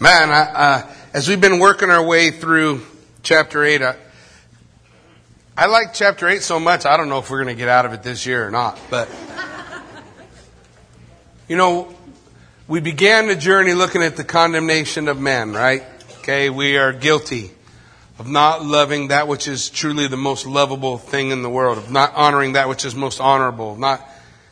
[0.00, 2.82] Man, I, uh, as we've been working our way through
[3.24, 3.96] chapter 8, I,
[5.56, 7.84] I like chapter 8 so much, I don't know if we're going to get out
[7.84, 8.78] of it this year or not.
[8.90, 9.08] But,
[11.48, 11.92] you know,
[12.68, 15.82] we began the journey looking at the condemnation of men, right?
[16.20, 17.50] Okay, we are guilty
[18.20, 21.90] of not loving that which is truly the most lovable thing in the world, of
[21.90, 24.08] not honoring that which is most honorable, of not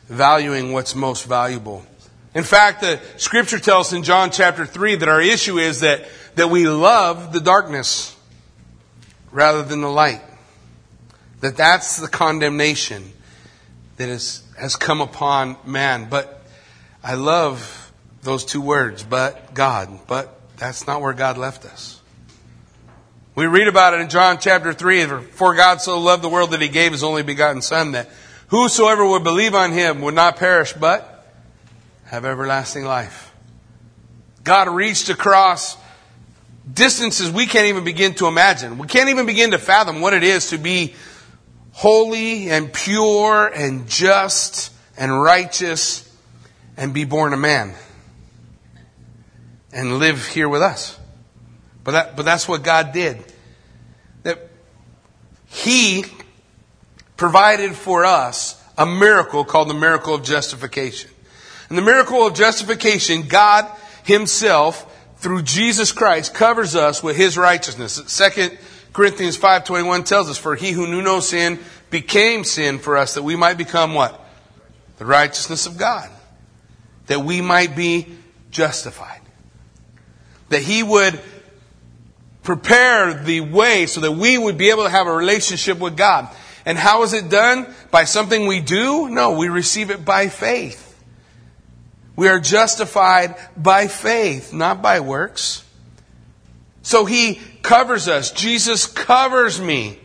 [0.09, 1.87] valuing what's most valuable.
[2.37, 6.51] In fact, the scripture tells in John chapter 3 that our issue is that, that
[6.51, 8.15] we love the darkness
[9.33, 10.21] rather than the light.
[11.41, 13.11] That that's the condemnation
[13.97, 16.11] that is, has come upon man.
[16.11, 16.45] But
[17.03, 17.91] I love
[18.21, 20.01] those two words, but God.
[20.07, 22.03] But that's not where God left us.
[23.35, 25.07] We read about it in John chapter 3.
[25.23, 28.11] For God so loved the world that he gave his only begotten Son that
[28.49, 31.16] whosoever would believe on him would not perish but
[32.07, 33.33] have everlasting life.
[34.45, 35.77] God reached across
[36.73, 38.79] distances we can't even begin to imagine.
[38.79, 40.95] We can't even begin to fathom what it is to be
[41.73, 46.03] holy and pure and just and righteous
[46.77, 47.75] and be born a man
[49.73, 50.99] and live here with us.
[51.85, 53.23] But that, but that's what God did.
[54.23, 54.49] That
[55.47, 56.05] He
[57.17, 61.11] provided for us a miracle called the miracle of justification.
[61.69, 63.71] And the miracle of justification, God
[64.05, 68.03] Himself, through Jesus Christ, covers us with His righteousness.
[68.07, 68.57] Second
[68.93, 71.59] Corinthians 5.21 tells us, For He who knew no sin
[71.91, 74.21] became sin for us, that we might become what?
[74.99, 76.09] The righteousness of God.
[77.07, 78.07] That we might be
[78.51, 79.21] justified.
[80.51, 81.21] That He would
[82.43, 86.29] prepare the way so that we would be able to have a relationship with God.
[86.65, 87.67] And how is it done?
[87.91, 89.09] By something we do?
[89.09, 90.86] No, we receive it by faith.
[92.17, 95.63] We are justified by faith, not by works.
[96.83, 98.31] So he covers us.
[98.31, 100.01] Jesus covers me.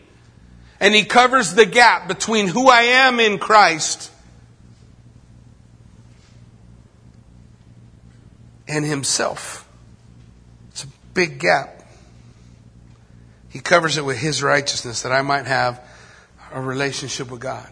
[0.79, 4.11] And he covers the gap between who I am in Christ
[8.67, 9.67] and himself.
[10.71, 11.83] It's a big gap.
[13.49, 15.79] He covers it with his righteousness that I might have
[16.51, 17.69] a relationship with God.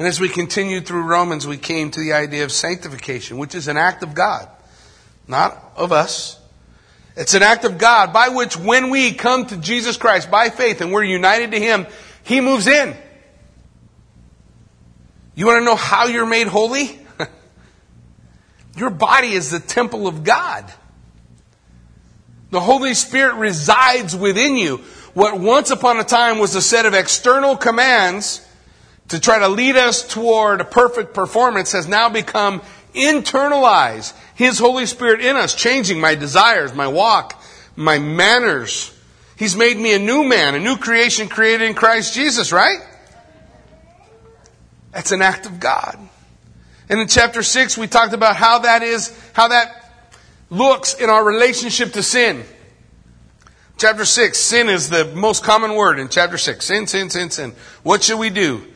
[0.00, 3.68] And as we continued through Romans, we came to the idea of sanctification, which is
[3.68, 4.48] an act of God,
[5.28, 6.40] not of us.
[7.18, 10.80] It's an act of God by which when we come to Jesus Christ by faith
[10.80, 11.86] and we're united to Him,
[12.22, 12.96] He moves in.
[15.34, 16.98] You want to know how you're made holy?
[18.78, 20.64] Your body is the temple of God.
[22.48, 24.78] The Holy Spirit resides within you.
[25.12, 28.46] What once upon a time was a set of external commands
[29.10, 32.62] to try to lead us toward a perfect performance has now become
[32.94, 34.14] internalized.
[34.34, 37.40] His Holy Spirit in us, changing my desires, my walk,
[37.76, 38.96] my manners.
[39.36, 42.78] He's made me a new man, a new creation created in Christ Jesus, right?
[44.92, 45.98] That's an act of God.
[46.88, 49.92] And in chapter 6, we talked about how that is, how that
[50.50, 52.44] looks in our relationship to sin.
[53.76, 56.64] Chapter 6, sin is the most common word in chapter 6.
[56.64, 57.54] Sin, sin, sin, sin.
[57.82, 58.66] What should we do?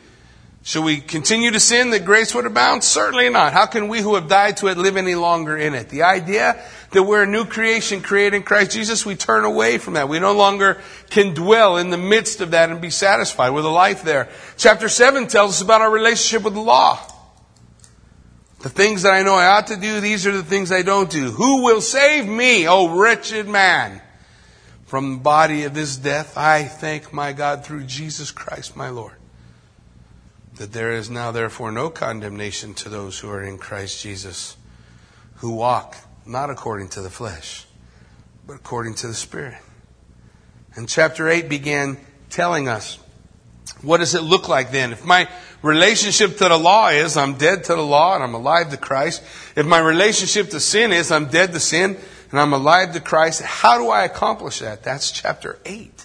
[0.65, 2.83] Should we continue to sin that grace would abound?
[2.83, 3.53] Certainly not.
[3.53, 5.89] How can we who have died to it live any longer in it?
[5.89, 6.59] The idea
[6.89, 10.09] that we're a new creation created in Christ Jesus, we turn away from that.
[10.09, 10.81] We no longer
[11.11, 14.27] can dwell in the midst of that and be satisfied with a life there.
[14.57, 16.99] Chapter 7 tells us about our relationship with the law.
[18.61, 21.11] The things that I know I ought to do, these are the things I don't
[21.11, 21.29] do.
[21.29, 24.01] Who will save me, O wretched man,
[24.87, 26.35] from the body of this death?
[26.35, 29.13] I thank my God through Jesus Christ my Lord
[30.55, 34.55] that there is now therefore no condemnation to those who are in Christ Jesus,
[35.35, 37.65] who walk not according to the flesh,
[38.47, 39.57] but according to the Spirit.
[40.75, 41.97] And chapter 8 began
[42.29, 42.99] telling us
[43.81, 44.91] what does it look like then?
[44.91, 45.29] If my
[45.61, 49.23] relationship to the law is I'm dead to the law and I'm alive to Christ,
[49.55, 51.97] if my relationship to sin is I'm dead to sin
[52.31, 54.83] and I'm alive to Christ, how do I accomplish that?
[54.83, 56.04] That's chapter 8.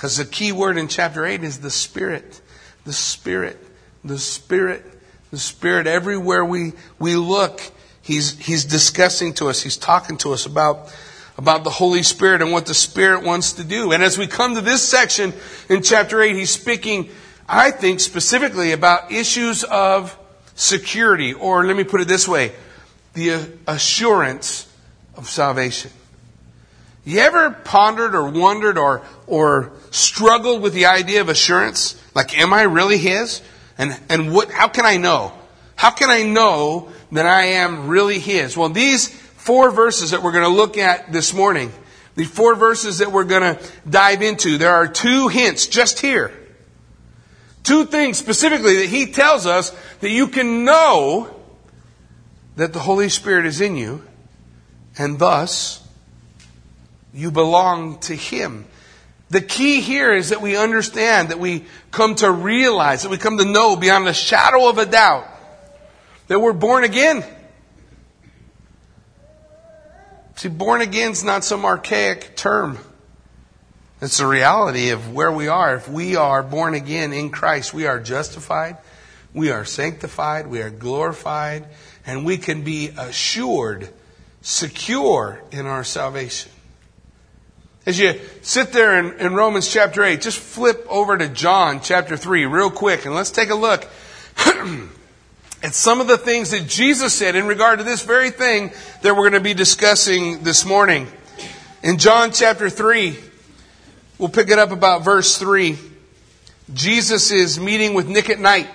[0.00, 2.40] Because the key word in chapter 8 is the Spirit.
[2.86, 3.58] The Spirit.
[4.02, 4.82] The Spirit.
[5.30, 5.86] The Spirit.
[5.86, 7.60] Everywhere we, we look,
[8.00, 10.90] he's, he's discussing to us, He's talking to us about,
[11.36, 13.92] about the Holy Spirit and what the Spirit wants to do.
[13.92, 15.34] And as we come to this section
[15.68, 17.10] in chapter 8, He's speaking,
[17.46, 20.18] I think, specifically about issues of
[20.54, 22.52] security, or let me put it this way,
[23.12, 24.66] the assurance
[25.14, 25.90] of salvation.
[27.04, 32.00] You ever pondered or wondered or, or struggled with the idea of assurance?
[32.14, 33.42] Like, am I really His?
[33.78, 35.32] And, and what, how can I know?
[35.76, 38.56] How can I know that I am really His?
[38.56, 41.72] Well, these four verses that we're going to look at this morning.
[42.14, 44.58] The four verses that we're going to dive into.
[44.58, 46.32] There are two hints just here.
[47.62, 49.70] Two things specifically that he tells us
[50.00, 51.34] that you can know
[52.56, 54.04] that the Holy Spirit is in you
[54.98, 55.79] and thus
[57.12, 58.66] you belong to him.
[59.30, 63.38] The key here is that we understand, that we come to realize, that we come
[63.38, 65.26] to know beyond a shadow of a doubt
[66.26, 67.24] that we're born again.
[70.36, 72.78] See, born again is not some archaic term.
[74.00, 75.76] It's the reality of where we are.
[75.76, 78.78] If we are born again in Christ, we are justified,
[79.34, 81.66] we are sanctified, we are glorified,
[82.06, 83.90] and we can be assured,
[84.40, 86.50] secure in our salvation.
[87.86, 92.16] As you sit there in, in, Romans chapter 8, just flip over to John chapter
[92.16, 93.88] 3 real quick and let's take a look
[95.62, 99.14] at some of the things that Jesus said in regard to this very thing that
[99.16, 101.06] we're going to be discussing this morning.
[101.82, 103.16] In John chapter 3,
[104.18, 105.78] we'll pick it up about verse 3.
[106.74, 108.68] Jesus is meeting with Nick at night.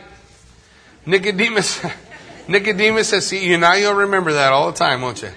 [1.05, 1.85] Nicodemus,
[2.47, 3.59] Nicodemus has seen you.
[3.59, 5.29] Now you'll remember that all the time, won't you?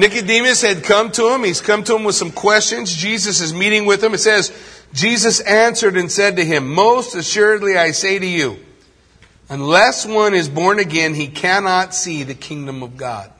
[0.00, 1.44] Nicodemus had come to him.
[1.44, 2.94] He's come to him with some questions.
[2.94, 4.14] Jesus is meeting with him.
[4.14, 4.50] It says,
[4.94, 8.58] Jesus answered and said to him, Most assuredly I say to you,
[9.50, 13.30] Unless one is born again, he cannot see the kingdom of God.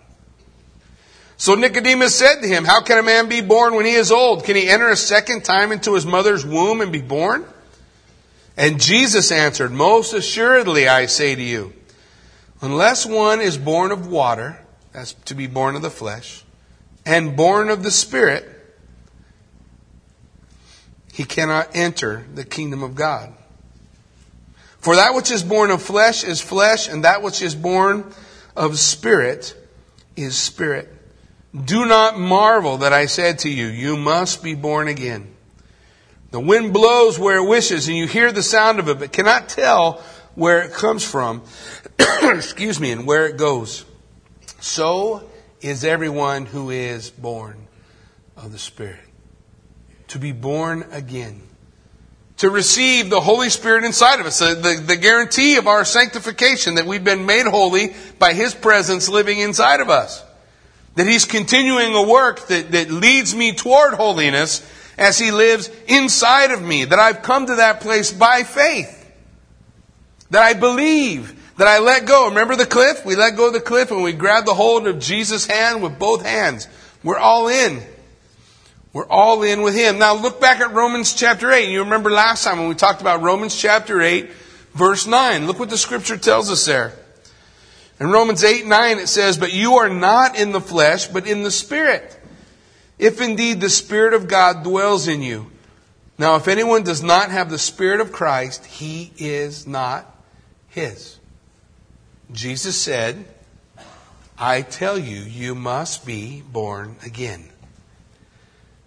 [1.36, 4.44] So Nicodemus said to him, How can a man be born when he is old?
[4.44, 7.46] Can he enter a second time into his mother's womb and be born?
[8.56, 11.72] And Jesus answered, Most assuredly I say to you,
[12.60, 14.60] unless one is born of water,
[14.92, 16.44] that's to be born of the flesh,
[17.05, 18.49] and born of the Spirit,
[21.12, 23.32] he cannot enter the kingdom of God.
[24.79, 28.12] For that which is born of flesh is flesh, and that which is born
[28.56, 29.55] of spirit
[30.17, 30.88] is spirit.
[31.55, 35.35] Do not marvel that I said to you, you must be born again.
[36.31, 39.49] The wind blows where it wishes, and you hear the sound of it, but cannot
[39.49, 40.02] tell
[40.35, 41.43] where it comes from,
[42.23, 43.85] excuse me, and where it goes.
[44.61, 45.29] So
[45.60, 47.66] is everyone who is born
[48.36, 49.00] of the Spirit.
[50.08, 51.42] To be born again
[52.40, 56.76] to receive the Holy Spirit inside of us, the, the, the, guarantee of our sanctification,
[56.76, 60.24] that we've been made holy by His presence living inside of us.
[60.94, 64.66] That He's continuing a work that, that leads me toward holiness
[64.96, 66.86] as He lives inside of me.
[66.86, 68.96] That I've come to that place by faith.
[70.30, 71.38] That I believe.
[71.60, 72.30] That I let go.
[72.30, 73.04] Remember the cliff?
[73.04, 75.98] We let go of the cliff and we grab the hold of Jesus' hand with
[75.98, 76.66] both hands.
[77.04, 77.82] We're all in.
[78.94, 79.98] We're all in with Him.
[79.98, 81.68] Now look back at Romans chapter 8.
[81.68, 84.30] You remember last time when we talked about Romans chapter 8,
[84.72, 85.46] verse 9.
[85.46, 86.94] Look what the scripture tells us there.
[88.00, 91.42] In Romans 8, 9 it says, But you are not in the flesh, but in
[91.42, 92.18] the Spirit.
[92.98, 95.50] If indeed the Spirit of God dwells in you.
[96.16, 100.06] Now if anyone does not have the Spirit of Christ, he is not
[100.70, 101.19] his.
[102.32, 103.24] Jesus said,
[104.38, 107.48] I tell you, you must be born again.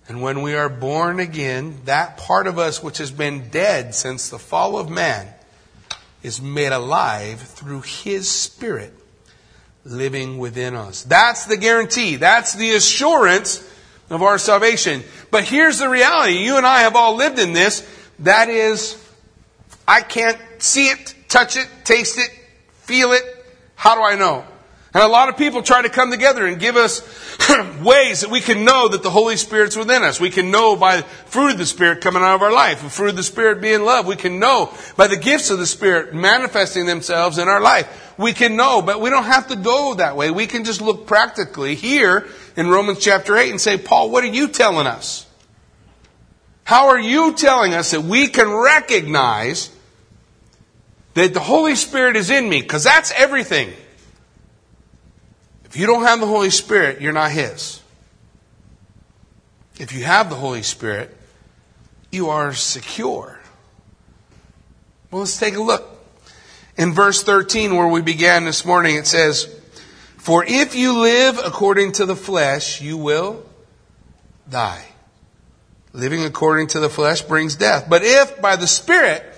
[0.08, 4.30] And when we are born again, that part of us which has been dead since
[4.30, 5.28] the fall of man
[6.22, 8.94] is made alive through His Spirit
[9.86, 11.04] living within us.
[11.04, 12.16] That's the guarantee.
[12.16, 13.70] That's the assurance
[14.10, 15.04] of our salvation.
[15.32, 16.38] But here's the reality.
[16.38, 17.88] You and I have all lived in this.
[18.20, 18.98] That is,
[19.88, 22.30] I can't see it, touch it, taste it,
[22.82, 23.24] feel it.
[23.84, 24.46] How do I know?
[24.94, 27.02] And a lot of people try to come together and give us
[27.84, 30.22] ways that we can know that the Holy Spirit's within us.
[30.22, 32.90] We can know by the fruit of the Spirit coming out of our life, the
[32.90, 34.08] fruit of the Spirit being love.
[34.08, 38.16] We can know by the gifts of the Spirit manifesting themselves in our life.
[38.18, 40.32] We can know, but we don't have to go that way.
[40.32, 42.26] We can just look practically here
[42.56, 45.26] in Romans chapter 8 and say, Paul, what are you telling us?
[46.64, 49.73] How are you telling us that we can recognize
[51.14, 52.62] that the Holy Spirit is in me?
[52.62, 53.74] Because that's everything.
[55.66, 57.82] If you don't have the Holy Spirit, you're not His.
[59.80, 61.16] If you have the Holy Spirit,
[62.12, 63.40] you are secure.
[65.10, 65.90] Well, let's take a look.
[66.78, 69.46] In verse 13, where we began this morning, it says,
[70.18, 73.44] For if you live according to the flesh, you will
[74.50, 74.86] die.
[75.92, 77.88] Living according to the flesh brings death.
[77.88, 79.33] But if by the Spirit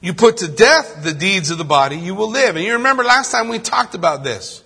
[0.00, 2.56] you put to death the deeds of the body, you will live.
[2.56, 4.62] And you remember last time we talked about this.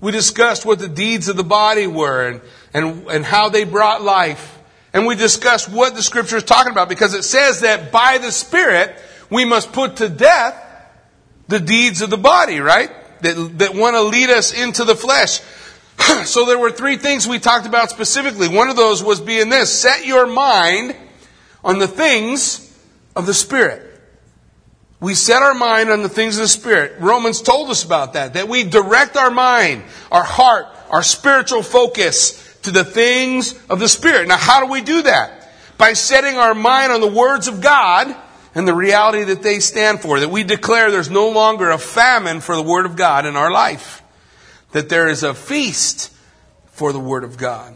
[0.00, 2.40] We discussed what the deeds of the body were and,
[2.74, 4.58] and, and how they brought life.
[4.92, 8.30] And we discussed what the scripture is talking about because it says that by the
[8.30, 8.94] Spirit
[9.30, 10.54] we must put to death
[11.48, 12.90] the deeds of the body, right?
[13.22, 15.40] that, that want to lead us into the flesh.
[16.26, 18.48] so there were three things we talked about specifically.
[18.48, 20.94] One of those was being this set your mind
[21.64, 22.68] on the things
[23.16, 23.88] of the Spirit.
[25.02, 27.00] We set our mind on the things of the Spirit.
[27.00, 29.82] Romans told us about that, that we direct our mind,
[30.12, 34.28] our heart, our spiritual focus to the things of the Spirit.
[34.28, 35.50] Now, how do we do that?
[35.76, 38.14] By setting our mind on the words of God
[38.54, 40.20] and the reality that they stand for.
[40.20, 43.50] That we declare there's no longer a famine for the Word of God in our
[43.50, 44.04] life.
[44.70, 46.12] That there is a feast
[46.66, 47.74] for the Word of God.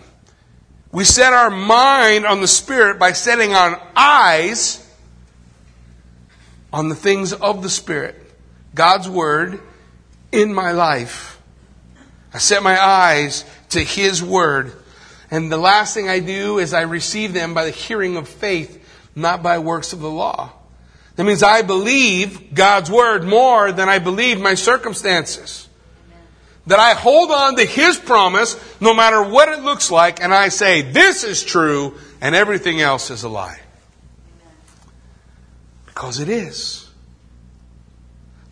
[0.92, 4.85] We set our mind on the Spirit by setting our eyes
[6.76, 8.14] on the things of the Spirit.
[8.74, 9.60] God's Word
[10.30, 11.40] in my life.
[12.34, 14.74] I set my eyes to His Word.
[15.30, 18.86] And the last thing I do is I receive them by the hearing of faith,
[19.14, 20.52] not by works of the law.
[21.14, 25.66] That means I believe God's Word more than I believe my circumstances.
[26.66, 30.50] That I hold on to His promise no matter what it looks like and I
[30.50, 33.60] say, this is true and everything else is a lie.
[35.96, 36.86] Because it is.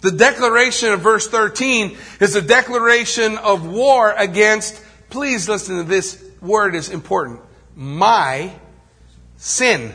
[0.00, 6.24] The declaration of verse 13 is a declaration of war against, please listen to this
[6.40, 7.42] word is important,
[7.76, 8.50] my
[9.36, 9.92] sin.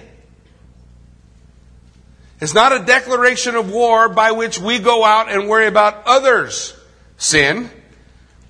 [2.39, 6.79] It's not a declaration of war by which we go out and worry about others'
[7.17, 7.71] sin.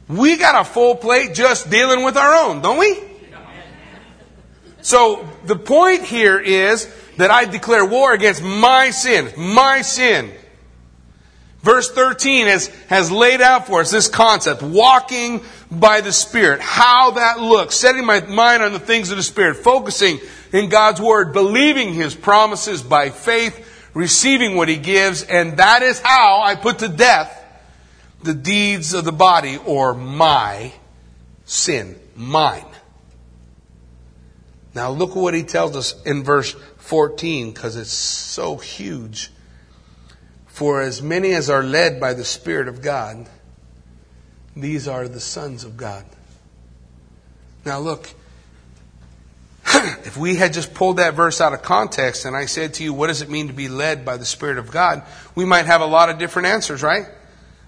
[0.10, 3.00] We got a full plate just dealing with our own, don't we?
[4.82, 10.32] So the point here is that I declare war against my sin, my sin.
[11.62, 17.12] Verse 13 has, has laid out for us this concept, walking by the Spirit, how
[17.12, 20.22] that looks, setting my mind on the things of the Spirit, focusing
[20.54, 26.00] in God's Word, believing His promises by faith, receiving what He gives, and that is
[26.00, 27.36] how I put to death
[28.24, 30.72] the deeds of the body or my
[31.44, 32.64] sin, mine.
[34.74, 36.56] Now look at what He tells us in verse
[36.90, 39.30] 14 because it's so huge.
[40.48, 43.30] For as many as are led by the Spirit of God,
[44.56, 46.04] these are the sons of God.
[47.64, 48.10] Now look,
[49.68, 52.92] if we had just pulled that verse out of context and I said to you,
[52.92, 55.04] what does it mean to be led by the Spirit of God?
[55.36, 57.06] We might have a lot of different answers, right?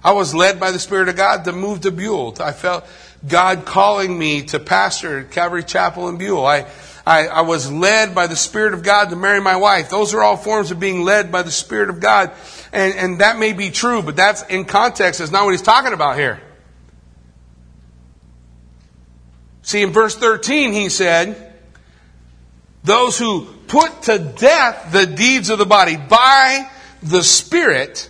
[0.04, 2.36] I was led by the Spirit of God to move to Buell.
[2.40, 2.88] I felt
[3.28, 6.44] God calling me to pastor at Calvary Chapel in Buell.
[6.44, 6.66] I,
[7.06, 9.90] I, I, was led by the Spirit of God to marry my wife.
[9.90, 12.32] Those are all forms of being led by the Spirit of God.
[12.72, 15.20] And, and that may be true, but that's in context.
[15.20, 16.42] That's not what he's talking about here.
[19.64, 21.54] See, in verse 13, he said,
[22.84, 26.70] Those who put to death the deeds of the body by
[27.02, 28.10] the Spirit,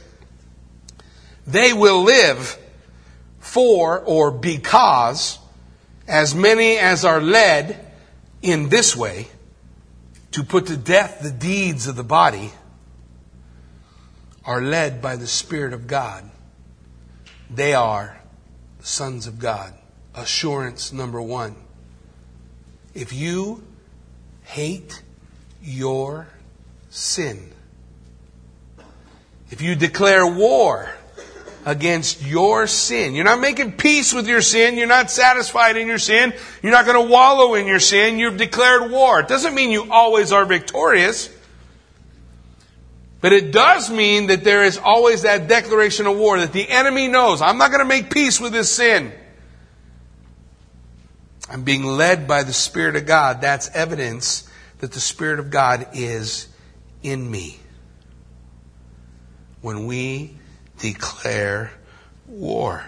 [1.48, 2.58] they will live
[3.40, 5.40] for or because
[6.08, 7.91] as many as are led
[8.42, 9.28] in this way
[10.32, 12.52] to put to death the deeds of the body
[14.46, 16.30] are led by the Spirit of God.
[17.50, 18.22] They are
[18.80, 19.74] the sons of God.
[20.16, 21.56] Assurance number one.
[22.94, 23.64] If you
[24.44, 25.04] hate
[25.62, 26.28] your
[26.90, 27.52] sin,
[29.50, 30.90] if you declare war
[31.66, 33.14] against your sin.
[33.14, 34.78] You're not making peace with your sin.
[34.78, 36.34] You're not satisfied in your sin.
[36.62, 38.18] You're not going to wallow in your sin.
[38.18, 39.20] You've declared war.
[39.20, 41.30] It doesn't mean you always are victorious.
[43.22, 47.08] But it does mean that there is always that declaration of war that the enemy
[47.08, 47.42] knows.
[47.42, 49.14] I'm not going to make peace with this sin.
[51.48, 53.42] I'm being led by the Spirit of God.
[53.42, 54.50] That's evidence
[54.80, 56.48] that the Spirit of God is
[57.04, 57.60] in me.
[59.62, 60.38] When we
[60.82, 61.72] declare
[62.28, 62.84] war.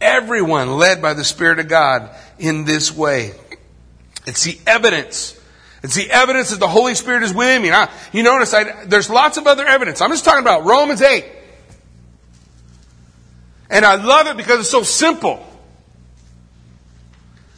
[0.00, 3.32] Everyone led by the Spirit of God in this way.
[4.26, 5.40] It's the evidence.
[5.82, 7.70] It's the evidence that the Holy Spirit is with me.
[7.70, 10.00] Now, you notice I, there's lots of other evidence.
[10.00, 11.24] I'm just talking about Romans 8.
[13.70, 15.45] And I love it because it's so simple.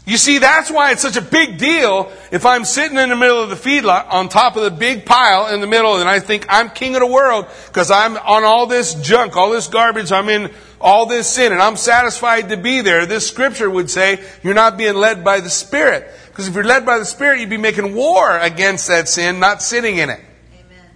[0.08, 3.42] You see, that's why it's such a big deal if I'm sitting in the middle
[3.42, 6.46] of the feedlot on top of the big pile in the middle and I think
[6.48, 10.30] I'm king of the world because I'm on all this junk, all this garbage, I'm
[10.30, 10.50] in
[10.80, 13.04] all this sin and I'm satisfied to be there.
[13.04, 16.10] This scripture would say you're not being led by the Spirit.
[16.28, 19.60] Because if you're led by the Spirit, you'd be making war against that sin, not
[19.60, 20.20] sitting in it.
[20.54, 20.90] Amen.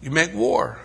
[0.00, 0.78] You make war.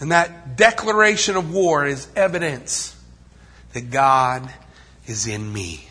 [0.00, 2.96] And that declaration of war is evidence
[3.72, 4.52] that God
[5.06, 5.88] is in me.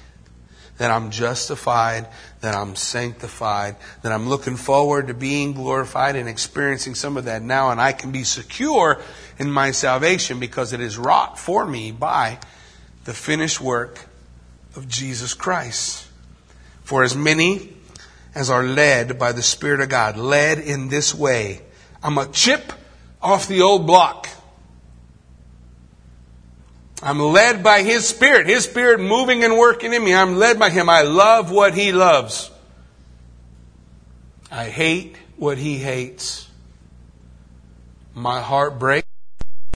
[0.78, 2.08] that I'm justified,
[2.42, 7.42] that I'm sanctified, that I'm looking forward to being glorified and experiencing some of that
[7.42, 9.00] now, and I can be secure
[9.38, 12.40] in my salvation because it is wrought for me by
[13.06, 14.00] the finished work
[14.76, 16.08] of Jesus Christ.
[16.84, 17.74] For as many
[18.34, 21.62] as are led by the Spirit of God, led in this way,
[22.02, 22.74] I'm a chip
[23.24, 24.28] off the old block.
[27.02, 28.48] I'm led by His Spirit.
[28.48, 30.14] His Spirit moving and working in me.
[30.14, 30.90] I'm led by Him.
[30.90, 32.52] I love what He loves.
[34.52, 36.48] I hate what He hates.
[38.14, 39.08] My heart breaks.